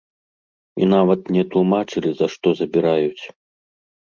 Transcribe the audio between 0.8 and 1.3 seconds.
І нават